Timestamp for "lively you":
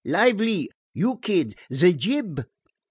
0.03-1.17